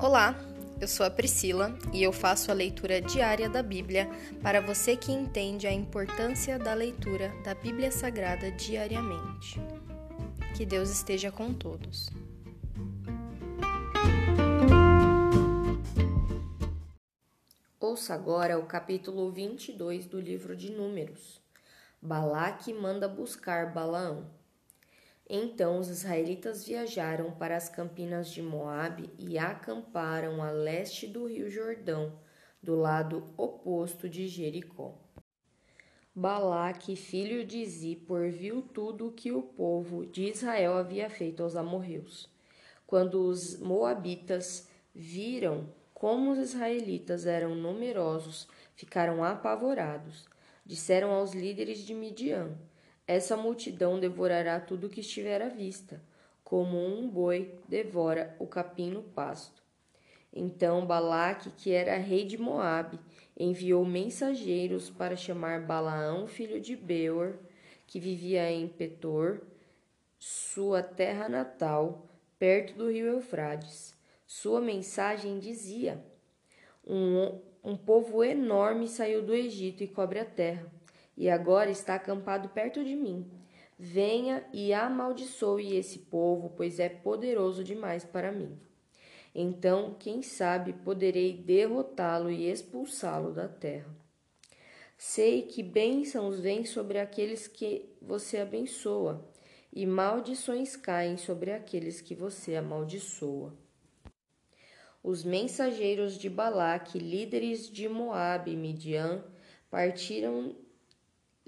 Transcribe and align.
Olá, 0.00 0.38
eu 0.80 0.86
sou 0.86 1.04
a 1.04 1.10
Priscila 1.10 1.76
e 1.92 2.04
eu 2.04 2.12
faço 2.12 2.52
a 2.52 2.54
leitura 2.54 3.00
diária 3.00 3.48
da 3.48 3.64
Bíblia 3.64 4.08
para 4.40 4.60
você 4.60 4.96
que 4.96 5.10
entende 5.10 5.66
a 5.66 5.72
importância 5.72 6.56
da 6.56 6.72
leitura 6.72 7.34
da 7.42 7.52
Bíblia 7.52 7.90
Sagrada 7.90 8.48
diariamente. 8.52 9.60
Que 10.56 10.64
Deus 10.64 10.88
esteja 10.88 11.32
com 11.32 11.52
todos. 11.52 12.08
Ouça 17.80 18.14
agora 18.14 18.56
o 18.56 18.66
capítulo 18.66 19.32
22 19.32 20.06
do 20.06 20.20
livro 20.20 20.54
de 20.54 20.70
Números. 20.70 21.42
Balaque 22.00 22.72
manda 22.72 23.08
buscar 23.08 23.72
Balaão. 23.74 24.37
Então 25.28 25.78
os 25.78 25.88
israelitas 25.88 26.64
viajaram 26.64 27.30
para 27.32 27.56
as 27.56 27.68
campinas 27.68 28.30
de 28.30 28.40
Moabe 28.40 29.10
e 29.18 29.36
acamparam 29.36 30.42
a 30.42 30.50
leste 30.50 31.06
do 31.06 31.26
rio 31.26 31.50
Jordão, 31.50 32.18
do 32.62 32.74
lado 32.74 33.24
oposto 33.36 34.08
de 34.08 34.26
Jericó. 34.26 34.94
Balaque, 36.14 36.96
filho 36.96 37.46
de 37.46 37.64
Zippor, 37.64 38.30
viu 38.30 38.62
tudo 38.62 39.08
o 39.08 39.12
que 39.12 39.30
o 39.30 39.42
povo 39.42 40.06
de 40.06 40.30
Israel 40.30 40.76
havia 40.76 41.10
feito 41.10 41.42
aos 41.42 41.54
amorreus. 41.54 42.28
Quando 42.86 43.22
os 43.26 43.58
moabitas 43.60 44.66
viram 44.94 45.68
como 45.92 46.32
os 46.32 46.38
israelitas 46.38 47.26
eram 47.26 47.54
numerosos, 47.54 48.48
ficaram 48.74 49.22
apavorados. 49.22 50.26
Disseram 50.64 51.10
aos 51.10 51.32
líderes 51.34 51.78
de 51.80 51.92
Midian: 51.92 52.56
essa 53.08 53.38
multidão 53.38 53.98
devorará 53.98 54.60
tudo 54.60 54.90
que 54.90 55.00
estiver 55.00 55.40
à 55.40 55.48
vista, 55.48 55.98
como 56.44 56.76
um 56.76 57.08
boi 57.08 57.58
devora 57.66 58.36
o 58.38 58.46
capim 58.46 58.90
no 58.90 59.02
pasto. 59.02 59.62
Então 60.30 60.84
Balaque, 60.84 61.50
que 61.52 61.72
era 61.72 61.96
rei 61.96 62.26
de 62.26 62.36
Moabe, 62.36 63.00
enviou 63.34 63.82
mensageiros 63.82 64.90
para 64.90 65.16
chamar 65.16 65.62
Balaão, 65.62 66.26
filho 66.26 66.60
de 66.60 66.76
Beor, 66.76 67.38
que 67.86 67.98
vivia 67.98 68.50
em 68.50 68.68
Petor, 68.68 69.40
sua 70.18 70.82
terra 70.82 71.30
natal, 71.30 72.06
perto 72.38 72.74
do 72.74 72.90
rio 72.90 73.06
Eufrates. 73.06 73.94
Sua 74.26 74.60
mensagem 74.60 75.38
dizia: 75.38 76.04
um, 76.86 77.40
um 77.64 77.74
povo 77.74 78.22
enorme 78.22 78.86
saiu 78.86 79.22
do 79.22 79.34
Egito 79.34 79.82
e 79.82 79.88
cobre 79.88 80.18
a 80.18 80.26
terra 80.26 80.77
e 81.18 81.28
agora 81.28 81.68
está 81.68 81.96
acampado 81.96 82.48
perto 82.50 82.84
de 82.84 82.94
mim. 82.94 83.28
Venha 83.76 84.46
e 84.52 84.72
amaldiçoe 84.72 85.76
esse 85.76 85.98
povo, 85.98 86.50
pois 86.56 86.78
é 86.78 86.88
poderoso 86.88 87.64
demais 87.64 88.04
para 88.04 88.30
mim. 88.30 88.56
Então, 89.34 89.96
quem 89.98 90.22
sabe, 90.22 90.72
poderei 90.72 91.32
derrotá-lo 91.36 92.30
e 92.30 92.48
expulsá-lo 92.48 93.32
da 93.32 93.48
terra. 93.48 93.88
Sei 94.96 95.42
que 95.42 95.62
bênçãos 95.62 96.38
vêm 96.38 96.64
sobre 96.64 97.00
aqueles 97.00 97.48
que 97.48 97.88
você 98.00 98.38
abençoa, 98.38 99.28
e 99.72 99.86
maldições 99.86 100.76
caem 100.76 101.16
sobre 101.16 101.52
aqueles 101.52 102.00
que 102.00 102.14
você 102.14 102.54
amaldiçoa. 102.54 103.56
Os 105.02 105.24
mensageiros 105.24 106.16
de 106.16 106.28
Balaque, 106.28 106.98
líderes 106.98 107.68
de 107.68 107.88
Moabe 107.88 108.52
e 108.52 108.56
Midian, 108.56 109.24
partiram 109.70 110.56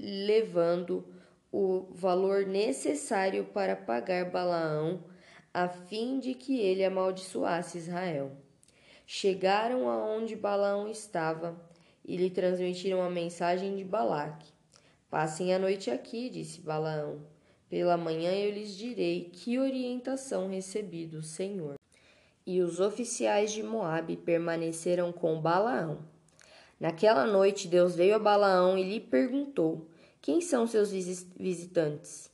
levando 0.01 1.05
o 1.53 1.87
valor 1.91 2.47
necessário 2.47 3.45
para 3.45 3.77
pagar 3.77 4.31
Balaão, 4.31 5.05
a 5.53 5.69
fim 5.69 6.19
de 6.19 6.33
que 6.33 6.59
ele 6.59 6.85
amaldiçoasse 6.85 7.77
Israel. 7.77 8.33
Chegaram 9.07 9.91
aonde 9.91 10.37
Balaão 10.37 10.89
estava 10.89 11.61
e 12.05 12.17
lhe 12.17 12.31
transmitiram 12.31 13.03
a 13.03 13.11
mensagem 13.11 13.77
de 13.77 13.85
Balaque. 13.85 14.53
Passem 15.11 15.53
a 15.53 15.59
noite 15.59 15.91
aqui, 15.91 16.31
disse 16.31 16.61
Balaão. 16.61 17.21
Pela 17.69 17.97
manhã 17.97 18.33
eu 18.33 18.53
lhes 18.53 18.77
direi 18.77 19.25
que 19.25 19.59
orientação 19.59 20.49
recebi 20.49 21.07
do 21.07 21.23
Senhor. 21.23 21.75
E 22.47 22.61
os 22.63 22.81
oficiais 22.81 23.53
de 23.53 23.63
Moabe 23.63 24.17
permaneceram 24.17 25.13
com 25.13 25.41
Balaão. 25.41 25.99
Naquela 26.81 27.27
noite 27.27 27.69
Deus 27.69 27.95
veio 27.95 28.17
a 28.17 28.19
Balaão 28.19 28.79
e 28.79 28.83
lhe 28.83 28.99
perguntou: 28.99 29.87
quem 30.23 30.43
são 30.43 30.67
seus 30.67 30.91
visitantes? 30.91 32.31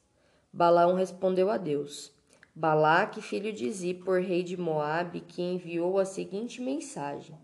Balaão 0.52 0.94
respondeu 0.94 1.48
a 1.48 1.56
Deus: 1.56 2.12
Balaque, 2.52 3.22
filho 3.22 3.52
de 3.52 3.70
Zippor, 3.70 4.20
rei 4.20 4.42
de 4.42 4.56
Moabe, 4.56 5.20
que 5.20 5.40
enviou 5.40 5.96
a 5.96 6.04
seguinte 6.04 6.60
mensagem: 6.60 7.38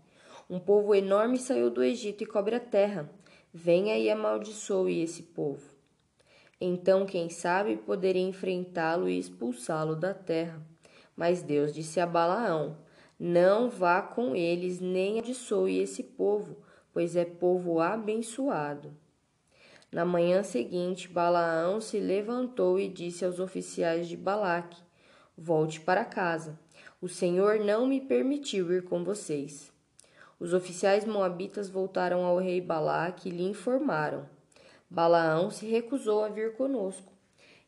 Um 0.49 0.59
povo 0.59 0.93
enorme 0.93 1.37
saiu 1.37 1.69
do 1.69 1.81
Egito 1.81 2.23
e 2.23 2.27
cobre 2.27 2.55
a 2.55 2.59
terra. 2.59 3.09
Venha 3.53 3.97
e 3.97 4.09
amaldiçoe 4.09 5.01
esse 5.01 5.23
povo. 5.23 5.63
Então, 6.59 7.05
quem 7.05 7.29
sabe, 7.29 7.77
poderia 7.77 8.21
enfrentá-lo 8.21 9.07
e 9.07 9.17
expulsá-lo 9.17 9.95
da 9.95 10.13
terra. 10.13 10.61
Mas 11.15 11.41
Deus 11.41 11.73
disse 11.73 12.01
a 12.01 12.05
Balaão: 12.05 12.77
Não 13.17 13.69
vá 13.69 14.01
com 14.01 14.35
eles, 14.35 14.81
nem 14.81 15.13
amaldiçoe 15.13 15.79
esse 15.79 16.03
povo, 16.03 16.57
pois 16.93 17.15
é 17.15 17.25
povo 17.25 17.81
abençoado. 17.81 18.95
Na 19.91 20.05
manhã 20.05 20.43
seguinte, 20.43 21.07
Balaão 21.07 21.81
se 21.81 21.99
levantou 21.99 22.79
e 22.79 22.87
disse 22.87 23.25
aos 23.25 23.39
oficiais 23.39 24.07
de 24.07 24.15
Balaque: 24.15 24.81
Volte 25.37 25.81
para 25.81 26.05
casa. 26.05 26.57
O 27.01 27.07
Senhor 27.09 27.59
não 27.59 27.85
me 27.85 27.99
permitiu 27.99 28.71
ir 28.71 28.83
com 28.83 29.03
vocês. 29.03 29.71
Os 30.39 30.53
oficiais 30.53 31.05
moabitas 31.05 31.69
voltaram 31.69 32.25
ao 32.25 32.37
rei 32.37 32.61
Balaque 32.61 33.29
e 33.29 33.31
lhe 33.31 33.43
informaram: 33.43 34.27
Balaão 34.89 35.49
se 35.49 35.65
recusou 35.65 36.23
a 36.23 36.29
vir 36.29 36.53
conosco. 36.53 37.11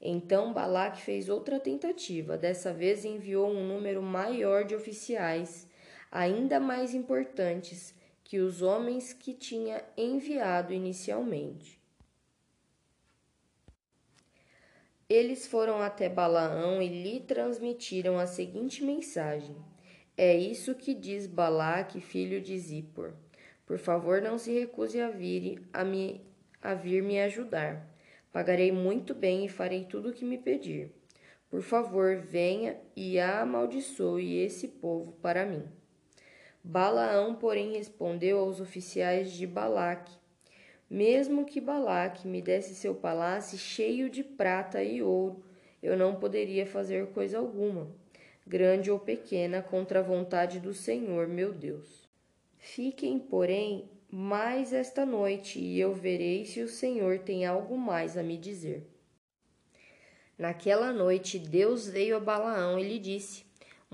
Então 0.02 0.54
Balaque 0.54 1.02
fez 1.02 1.30
outra 1.30 1.60
tentativa. 1.60 2.38
Dessa 2.38 2.74
vez 2.74 3.06
enviou 3.06 3.50
um 3.50 3.68
número 3.68 4.02
maior 4.02 4.64
de 4.64 4.76
oficiais, 4.76 5.68
ainda 6.12 6.60
mais 6.60 6.94
importantes 6.94 7.94
que 8.26 8.40
os 8.40 8.64
homens 8.64 9.14
que 9.14 9.36
tinha 9.36 9.86
enviado 9.96 10.74
inicialmente. 10.74 11.80
Eles 15.08 15.46
foram 15.46 15.80
até 15.80 16.10
Balaão 16.10 16.82
e 16.82 16.88
lhe 16.88 17.20
transmitiram 17.20 18.18
a 18.18 18.26
seguinte 18.26 18.84
mensagem: 18.84 19.56
É 20.18 20.36
isso 20.36 20.74
que 20.74 20.96
diz 20.96 21.28
Balaque, 21.28 22.02
filho 22.02 22.42
de 22.42 22.58
Zippor. 22.58 23.14
Por 23.64 23.78
favor, 23.78 24.20
não 24.20 24.40
se 24.40 24.52
recuse 24.52 25.00
a 25.00 25.12
vir, 25.12 25.62
a, 25.72 25.84
me, 25.84 26.26
a 26.60 26.74
vir 26.74 27.04
me 27.04 27.22
ajudar. 27.22 27.88
Pagarei 28.32 28.72
muito 28.72 29.14
bem 29.14 29.46
e 29.46 29.50
farei 29.50 29.86
tudo 29.86 30.10
o 30.10 30.14
que 30.14 30.26
me 30.26 30.40
pedir. 30.40 30.92
Por 31.48 31.62
favor, 31.62 32.18
venha 32.18 32.76
e 32.96 33.20
amaldiçoe 33.20 34.40
esse 34.40 34.68
povo 34.68 35.12
para 35.22 35.46
mim. 35.46 35.64
Balaão, 36.66 37.36
porém, 37.36 37.74
respondeu 37.74 38.40
aos 38.40 38.60
oficiais 38.60 39.32
de 39.32 39.48
Balaque 39.48 40.26
mesmo 40.90 41.46
que 41.46 41.60
Balaque 41.60 42.28
me 42.28 42.42
desse 42.42 42.76
seu 42.76 42.94
palácio 42.94 43.58
cheio 43.58 44.10
de 44.10 44.24
prata 44.24 44.84
e 44.84 45.02
ouro, 45.02 45.44
eu 45.82 45.98
não 45.98 46.16
poderia 46.16 46.66
fazer 46.66 47.08
coisa 47.08 47.40
alguma, 47.40 47.92
grande 48.46 48.92
ou 48.92 49.00
pequena, 49.00 49.62
contra 49.62 50.00
a 50.00 50.04
vontade 50.04 50.60
do 50.60 50.74
Senhor, 50.74 51.28
meu 51.28 51.52
Deus. 51.52 52.08
Fiquem, 52.58 53.20
porém, 53.20 53.90
mais 54.12 54.74
esta 54.74 55.06
noite, 55.06 55.60
e 55.60 55.80
eu 55.80 55.94
verei 55.94 56.46
se 56.46 56.62
o 56.62 56.68
Senhor 56.68 57.20
tem 57.20 57.46
algo 57.46 57.78
mais 57.78 58.16
a 58.16 58.24
me 58.24 58.38
dizer. 58.38 58.88
Naquela 60.38 60.92
noite, 60.92 61.40
Deus 61.40 61.88
veio 61.88 62.18
a 62.18 62.20
Balaão 62.20 62.78
e 62.78 62.88
lhe 62.88 63.00
disse: 63.00 63.45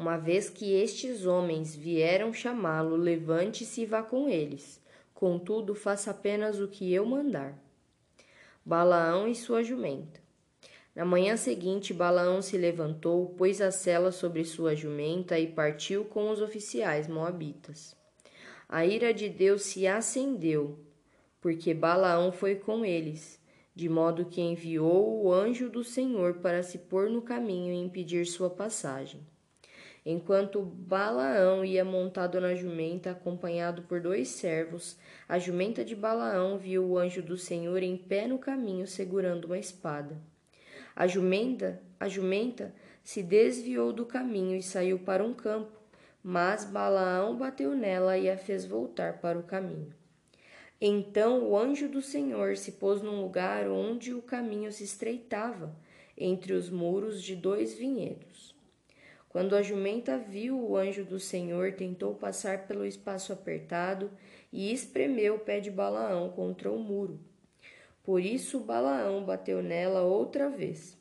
Uma 0.01 0.18
vez 0.18 0.50
que 0.50 0.74
estes 0.74 1.27
homens 1.27 1.75
vieram 1.75 2.33
chamá-lo, 2.33 2.95
levante-se 2.95 3.81
e 3.81 3.86
vá 3.86 4.01
com 4.01 4.27
eles. 4.27 4.81
Contudo, 5.13 5.75
faça 5.75 6.09
apenas 6.09 6.59
o 6.59 6.68
que 6.68 6.92
eu 6.92 7.06
mandar. 7.06 7.56
Balaão 8.65 9.27
e 9.27 9.36
sua 9.36 9.62
jumenta. 9.62 10.19
Na 10.95 11.06
manhã 11.06 11.38
seguinte, 11.38 11.94
Balaão 11.94 12.42
se 12.42 12.57
levantou, 12.57 13.27
pôs 13.38 13.62
a 13.62 13.69
sela 13.69 14.12
sobre 14.12 14.44
sua 14.44 14.75
jumenta 14.75 15.38
e 15.38 15.45
partiu 15.45 16.04
com 16.04 16.31
os 16.31 16.42
oficiais 16.42 17.07
moabitas. 17.07 17.95
A 18.68 18.83
ira 18.83 19.13
de 19.13 19.30
Deus 19.30 19.62
se 19.62 19.86
acendeu, 19.86 20.80
porque 21.39 21.75
Balaão 21.75 22.31
foi 22.31 22.56
com 22.56 22.83
eles, 22.83 23.39
de 23.75 23.88
modo 23.88 24.25
que 24.25 24.42
enviou 24.42 25.24
o 25.24 25.31
anjo 25.31 25.69
do 25.69 25.83
Senhor 25.83 26.39
para 26.39 26.63
se 26.63 26.80
pôr 26.80 27.07
no 27.07 27.21
caminho 27.21 27.71
e 27.71 27.77
impedir 27.77 28.25
sua 28.25 28.50
passagem. 28.50 29.21
Enquanto 30.03 30.62
Balaão 30.63 31.63
ia 31.63 31.86
montado 31.86 32.42
na 32.42 32.56
jumenta, 32.56 33.12
acompanhado 33.12 33.83
por 33.83 34.01
dois 34.01 34.30
servos, 34.30 34.98
a 35.30 35.38
jumenta 35.38 35.86
de 35.86 35.95
Balaão 35.95 36.57
viu 36.57 36.83
o 36.83 36.98
anjo 36.98 37.21
do 37.21 37.38
Senhor 37.38 37.83
em 37.83 37.95
pé 37.95 38.27
no 38.27 38.39
caminho, 38.39 38.88
segurando 38.88 39.45
uma 39.45 39.59
espada. 39.59 40.18
A 40.95 41.06
jumenta, 41.06 41.80
a 42.00 42.07
jumenta 42.07 42.74
se 43.03 43.21
desviou 43.21 43.94
do 43.94 44.06
caminho 44.06 44.56
e 44.56 44.63
saiu 44.63 44.98
para 44.98 45.24
um 45.24 45.33
campo, 45.33 45.80
Mas 46.24 46.65
Balaão 46.65 47.36
bateu 47.36 47.75
nela 47.75 48.18
e 48.18 48.30
a 48.30 48.38
fez 48.38 48.65
voltar 48.65 49.19
para 49.19 49.39
o 49.39 49.44
caminho. 49.44 49.94
Então 50.80 51.44
o 51.44 51.57
anjo 51.57 51.88
do 51.88 52.01
Senhor 52.01 52.57
se 52.57 52.74
pôs 52.74 53.01
num 53.01 53.21
lugar 53.21 53.68
onde 53.68 54.13
o 54.13 54.21
caminho 54.21 54.71
se 54.71 54.83
estreitava, 54.83 55.75
entre 56.18 56.54
os 56.54 56.69
muros 56.69 57.24
de 57.24 57.36
dois 57.36 57.74
vinhedos. 57.74 58.56
Quando 59.31 59.56
a 59.56 59.62
jumenta 59.62 60.18
viu 60.18 60.60
o 60.60 60.75
anjo 60.75 61.06
do 61.06 61.18
Senhor, 61.18 61.72
tentou 61.72 62.13
passar 62.13 62.68
pelo 62.68 62.86
espaço 62.86 63.31
apertado 63.31 64.12
e 64.51 64.74
espremeu 64.74 65.36
o 65.36 65.39
pé 65.39 65.62
de 65.62 65.72
Balaão 65.72 66.30
contra 66.31 66.69
o 66.69 66.78
muro. 66.78 67.18
Por 68.04 68.22
isso 68.22 68.60
Balaão 68.60 69.24
bateu 69.24 69.63
nela 69.63 70.01
outra 70.01 70.50
vez. 70.50 70.98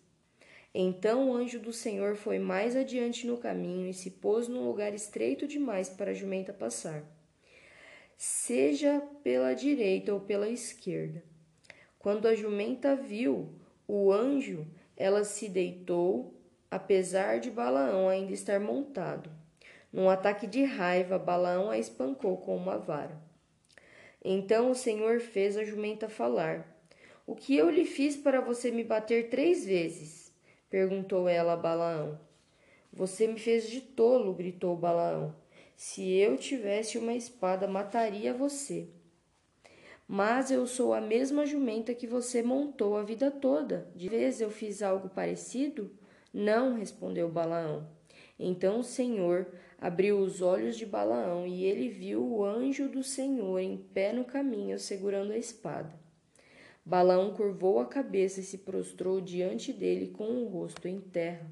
Então 0.72 1.28
o 1.28 1.34
anjo 1.34 1.58
do 1.58 1.72
Senhor 1.72 2.14
foi 2.14 2.38
mais 2.38 2.76
adiante 2.76 3.26
no 3.26 3.36
caminho 3.36 3.88
e 3.88 3.92
se 3.92 4.12
pôs 4.12 4.46
num 4.46 4.64
lugar 4.64 4.94
estreito 4.94 5.44
demais 5.44 5.88
para 5.88 6.12
a 6.12 6.14
jumenta 6.14 6.52
passar, 6.52 7.02
seja 8.16 9.02
pela 9.24 9.54
direita 9.54 10.14
ou 10.14 10.20
pela 10.20 10.48
esquerda. 10.48 11.24
Quando 11.98 12.28
a 12.28 12.36
jumenta 12.36 12.94
viu 12.94 13.52
o 13.88 14.12
anjo, 14.12 14.68
ela 14.96 15.24
se 15.24 15.48
deitou, 15.48 16.39
apesar 16.70 17.40
de 17.40 17.50
Balaão 17.50 18.08
ainda 18.08 18.32
estar 18.32 18.60
montado. 18.60 19.30
Num 19.92 20.08
ataque 20.08 20.46
de 20.46 20.62
raiva, 20.62 21.18
Balaão 21.18 21.70
a 21.70 21.78
espancou 21.78 22.36
com 22.36 22.56
uma 22.56 22.78
vara. 22.78 23.20
Então 24.24 24.70
o 24.70 24.74
Senhor 24.74 25.18
fez 25.20 25.56
a 25.56 25.64
jumenta 25.64 26.08
falar. 26.08 26.80
O 27.26 27.34
que 27.34 27.56
eu 27.56 27.68
lhe 27.68 27.84
fiz 27.84 28.16
para 28.16 28.40
você 28.40 28.70
me 28.70 28.84
bater 28.84 29.30
três 29.30 29.64
vezes? 29.64 30.32
perguntou 30.68 31.28
ela 31.28 31.54
a 31.54 31.56
Balaão. 31.56 32.20
Você 32.92 33.26
me 33.26 33.38
fez 33.38 33.68
de 33.68 33.80
tolo, 33.80 34.34
gritou 34.34 34.76
Balaão. 34.76 35.34
Se 35.76 36.08
eu 36.12 36.36
tivesse 36.36 36.98
uma 36.98 37.14
espada, 37.14 37.66
mataria 37.66 38.34
você. 38.34 38.88
Mas 40.06 40.50
eu 40.50 40.66
sou 40.66 40.92
a 40.92 41.00
mesma 41.00 41.46
jumenta 41.46 41.94
que 41.94 42.06
você 42.06 42.42
montou 42.42 42.96
a 42.96 43.02
vida 43.02 43.30
toda. 43.30 43.88
De 43.94 44.08
vez 44.08 44.40
eu 44.40 44.50
fiz 44.50 44.82
algo 44.82 45.08
parecido? 45.08 45.90
Não, 46.32 46.74
respondeu 46.74 47.28
Balaão. 47.28 47.88
Então 48.38 48.80
o 48.80 48.84
Senhor 48.84 49.46
abriu 49.78 50.18
os 50.18 50.40
olhos 50.40 50.76
de 50.76 50.86
Balaão 50.86 51.46
e 51.46 51.64
ele 51.64 51.88
viu 51.88 52.24
o 52.24 52.44
anjo 52.44 52.88
do 52.88 53.02
Senhor 53.02 53.58
em 53.58 53.76
pé 53.76 54.12
no 54.12 54.24
caminho, 54.24 54.78
segurando 54.78 55.32
a 55.32 55.38
espada. 55.38 55.92
Balaão 56.84 57.34
curvou 57.34 57.78
a 57.80 57.86
cabeça 57.86 58.40
e 58.40 58.44
se 58.44 58.58
prostrou 58.58 59.20
diante 59.20 59.72
dele 59.72 60.08
com 60.08 60.24
o 60.24 60.48
rosto 60.48 60.88
em 60.88 61.00
terra. 61.00 61.46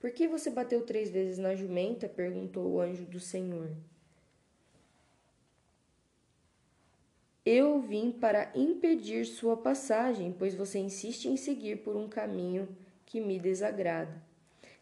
Por 0.00 0.10
que 0.10 0.28
você 0.28 0.50
bateu 0.50 0.82
três 0.82 1.10
vezes 1.10 1.38
na 1.38 1.54
jumenta? 1.54 2.08
perguntou 2.08 2.72
o 2.72 2.80
anjo 2.80 3.04
do 3.04 3.20
Senhor. 3.20 3.70
Eu 7.46 7.80
vim 7.80 8.10
para 8.10 8.50
impedir 8.54 9.26
sua 9.26 9.56
passagem, 9.56 10.34
pois 10.36 10.54
você 10.54 10.78
insiste 10.78 11.26
em 11.26 11.36
seguir 11.36 11.82
por 11.82 11.94
um 11.94 12.08
caminho 12.08 12.68
que 13.14 13.20
me 13.20 13.38
desagrada. 13.38 14.20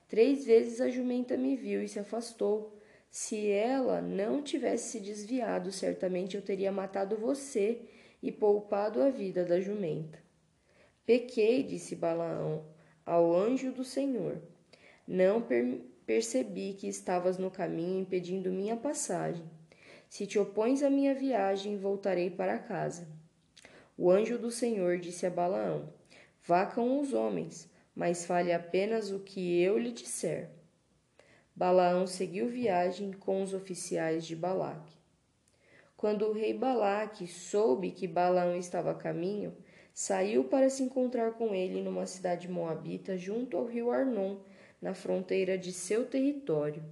Três 0.08 0.46
vezes 0.46 0.80
a 0.80 0.88
jumenta 0.88 1.36
me 1.36 1.54
viu 1.54 1.82
e 1.82 1.88
se 1.88 1.98
afastou. 1.98 2.74
Se 3.10 3.50
ela 3.50 4.00
não 4.00 4.42
tivesse 4.42 4.92
se 4.92 5.00
desviado, 5.00 5.70
certamente 5.70 6.34
eu 6.34 6.40
teria 6.40 6.72
matado 6.72 7.14
você 7.14 7.82
e 8.22 8.32
poupado 8.32 9.02
a 9.02 9.10
vida 9.10 9.44
da 9.44 9.60
jumenta. 9.60 10.18
Pequei, 11.04 11.62
disse 11.62 11.94
Balaão, 11.94 12.64
ao 13.04 13.36
anjo 13.36 13.70
do 13.70 13.84
Senhor. 13.84 14.40
Não 15.06 15.42
per 15.42 15.82
percebi 16.06 16.72
que 16.72 16.88
estavas 16.88 17.36
no 17.36 17.50
caminho 17.50 18.00
impedindo 18.00 18.50
minha 18.50 18.78
passagem. 18.78 19.44
Se 20.08 20.26
te 20.26 20.38
opões 20.38 20.82
à 20.82 20.88
minha 20.88 21.14
viagem, 21.14 21.76
voltarei 21.76 22.30
para 22.30 22.58
casa. 22.58 23.06
O 23.94 24.10
anjo 24.10 24.38
do 24.38 24.50
Senhor 24.50 24.96
disse 24.96 25.26
a 25.26 25.30
Balaão: 25.30 25.92
Vá 26.44 26.64
com 26.66 26.98
os 26.98 27.12
homens, 27.12 27.70
mas 27.94 28.24
fale 28.24 28.52
apenas 28.52 29.10
o 29.10 29.20
que 29.20 29.60
eu 29.60 29.78
lhe 29.78 29.92
disser. 29.92 30.50
Balaão 31.54 32.06
seguiu 32.06 32.48
viagem 32.48 33.12
com 33.12 33.42
os 33.42 33.52
oficiais 33.52 34.26
de 34.26 34.34
Balaque. 34.34 34.96
Quando 35.96 36.26
o 36.26 36.32
rei 36.32 36.52
Balaque 36.54 37.26
soube 37.26 37.90
que 37.90 38.08
Balaão 38.08 38.56
estava 38.56 38.90
a 38.90 38.94
caminho, 38.94 39.56
saiu 39.94 40.44
para 40.44 40.70
se 40.70 40.82
encontrar 40.82 41.32
com 41.32 41.54
ele 41.54 41.82
numa 41.82 42.06
cidade 42.06 42.48
moabita 42.48 43.16
junto 43.16 43.56
ao 43.56 43.66
rio 43.66 43.90
Arnon, 43.90 44.38
na 44.80 44.94
fronteira 44.94 45.56
de 45.56 45.72
seu 45.72 46.06
território. 46.06 46.82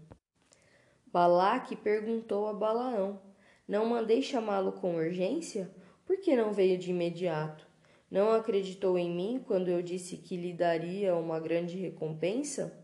Balaque 1.07 1.75
perguntou 1.75 2.47
a 2.47 2.53
Balaão: 2.53 3.21
Não 3.67 3.87
mandei 3.87 4.23
chamá-lo 4.23 4.73
com 4.73 4.95
urgência? 4.95 5.71
Por 6.05 6.19
que 6.19 6.37
não 6.37 6.53
veio 6.53 6.79
de 6.79 6.91
imediato? 6.91 7.70
Não 8.11 8.33
acreditou 8.33 8.99
em 8.99 9.09
mim 9.09 9.45
quando 9.47 9.69
eu 9.69 9.81
disse 9.81 10.17
que 10.17 10.37
lhe 10.37 10.53
daria 10.53 11.15
uma 11.15 11.39
grande 11.39 11.77
recompensa? 11.77 12.77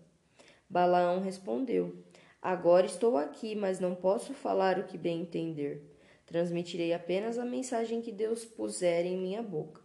Balaão 0.70 1.20
respondeu: 1.20 2.04
Agora 2.40 2.86
estou 2.86 3.16
aqui, 3.16 3.56
mas 3.56 3.80
não 3.80 3.92
posso 3.92 4.32
falar 4.32 4.78
o 4.78 4.84
que 4.84 4.96
bem 4.96 5.22
entender. 5.22 5.82
Transmitirei 6.24 6.92
apenas 6.92 7.38
a 7.38 7.44
mensagem 7.44 8.00
que 8.00 8.12
Deus 8.12 8.44
puser 8.44 9.04
em 9.04 9.16
minha 9.16 9.42
boca. 9.42 9.82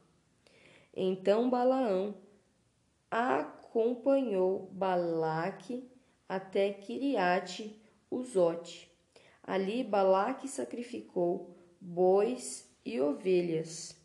Então 0.93 1.49
Balaão 1.49 2.15
acompanhou 3.09 4.69
Balaque 4.71 5.89
até 6.29 6.71
Kiriate 6.71 7.81
Uzote. 8.11 8.91
Ali 9.43 9.83
Balaque 9.83 10.47
sacrificou 10.47 11.55
bois 11.79 12.69
e 12.85 13.01
ovelhas 13.01 14.00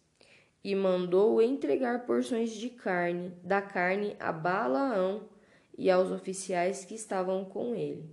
e 0.66 0.74
mandou 0.74 1.40
entregar 1.40 2.06
porções 2.06 2.50
de 2.50 2.68
carne, 2.68 3.30
da 3.40 3.62
carne 3.62 4.16
a 4.18 4.32
Balaão 4.32 5.28
e 5.78 5.88
aos 5.88 6.10
oficiais 6.10 6.84
que 6.84 6.96
estavam 6.96 7.44
com 7.44 7.72
ele. 7.72 8.10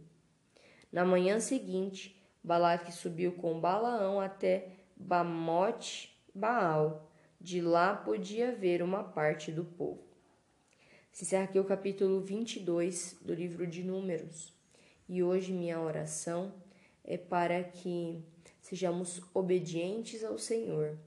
Na 0.92 1.04
manhã 1.04 1.40
seguinte, 1.40 2.16
Balaque 2.44 2.92
subiu 2.92 3.32
com 3.32 3.60
Balaão 3.60 4.22
até 4.22 4.68
Bamote 4.96 6.16
Baal. 6.32 7.10
De 7.42 7.60
lá 7.60 7.96
podia 7.96 8.52
ver 8.52 8.84
uma 8.84 9.04
parte 9.04 9.52
do 9.52 9.66
povo. 9.66 10.04
Se 11.12 11.24
encerra 11.24 11.46
aqui 11.46 11.58
o 11.58 11.66
capítulo 11.66 12.22
22 12.22 13.18
do 13.20 13.34
livro 13.34 13.66
de 13.66 13.84
Números. 13.84 14.54
E 15.10 15.24
hoje 15.24 15.52
minha 15.52 15.82
oração 15.82 16.54
é 17.04 17.18
para 17.18 17.64
que 17.64 18.24
sejamos 18.62 19.24
obedientes 19.34 20.24
ao 20.24 20.38
Senhor. 20.38 21.00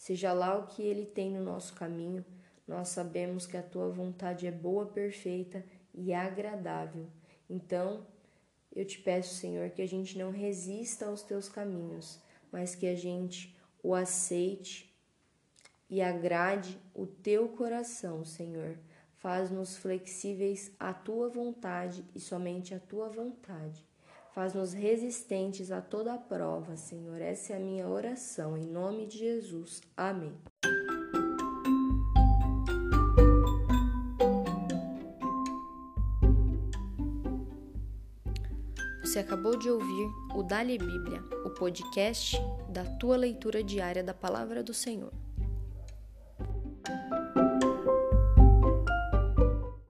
Seja 0.00 0.32
lá 0.32 0.56
o 0.56 0.66
que 0.66 0.80
Ele 0.80 1.04
tem 1.04 1.30
no 1.30 1.44
nosso 1.44 1.74
caminho, 1.74 2.24
nós 2.66 2.88
sabemos 2.88 3.46
que 3.46 3.58
a 3.58 3.62
tua 3.62 3.90
vontade 3.90 4.46
é 4.46 4.50
boa, 4.50 4.86
perfeita 4.86 5.62
e 5.92 6.14
agradável. 6.14 7.06
Então, 7.50 8.06
eu 8.74 8.82
te 8.86 8.98
peço, 8.98 9.34
Senhor, 9.34 9.68
que 9.68 9.82
a 9.82 9.86
gente 9.86 10.16
não 10.16 10.30
resista 10.30 11.04
aos 11.04 11.22
teus 11.22 11.50
caminhos, 11.50 12.18
mas 12.50 12.74
que 12.74 12.86
a 12.86 12.94
gente 12.94 13.54
o 13.82 13.94
aceite 13.94 14.90
e 15.90 16.00
agrade 16.00 16.78
o 16.94 17.06
teu 17.06 17.50
coração, 17.50 18.24
Senhor. 18.24 18.78
Faz-nos 19.18 19.76
flexíveis 19.76 20.72
à 20.80 20.94
tua 20.94 21.28
vontade 21.28 22.02
e 22.14 22.20
somente 22.20 22.74
à 22.74 22.80
tua 22.80 23.10
vontade. 23.10 23.89
Faz-nos 24.32 24.72
resistentes 24.72 25.72
a 25.72 25.80
toda 25.80 26.16
prova, 26.16 26.76
Senhor. 26.76 27.20
Essa 27.20 27.54
é 27.54 27.56
a 27.56 27.60
minha 27.60 27.88
oração, 27.88 28.56
em 28.56 28.64
nome 28.64 29.06
de 29.06 29.18
Jesus. 29.18 29.80
Amém. 29.96 30.32
Você 39.02 39.18
acabou 39.18 39.58
de 39.58 39.68
ouvir 39.68 40.08
o 40.36 40.44
Dali 40.44 40.78
Bíblia, 40.78 41.20
o 41.44 41.50
podcast 41.50 42.36
da 42.68 42.84
tua 42.84 43.16
leitura 43.16 43.64
diária 43.64 44.04
da 44.04 44.14
palavra 44.14 44.62
do 44.62 44.72
Senhor. 44.72 45.12